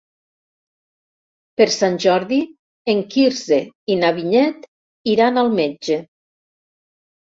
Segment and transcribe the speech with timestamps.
[1.61, 2.41] Per Sant Jordi
[2.95, 3.63] en Quirze
[3.97, 4.69] i na Vinyet
[5.17, 6.05] iran al metge.